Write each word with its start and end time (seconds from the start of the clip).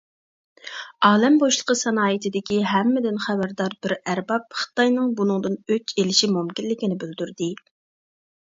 ئالەم 1.09 1.35
بوشلۇقى 1.43 1.75
سانائىتىدىكى 1.81 2.57
ھەممىدىن 2.71 3.21
خەۋەردار 3.27 3.75
بىر 3.87 3.95
ئەرباب 3.99 4.57
خىتاينىڭ 4.63 5.13
بۇنىڭدىن 5.21 5.61
ئۆچ 5.69 5.97
ئېلىشى 5.99 6.31
مۇمكىنلىكىنى 6.39 6.99
بىلدۈردى. 7.05 7.53